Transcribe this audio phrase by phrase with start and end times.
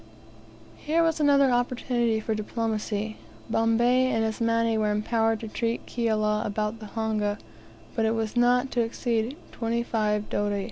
[0.77, 3.17] Here was another opportunity for diplomacy.
[3.51, 7.37] Bombay and Asmani were empowered to treat with Kiala about the honga,
[7.95, 10.59] but it was not to exceed twenty five doti.